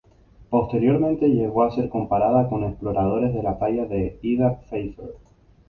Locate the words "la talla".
3.43-3.85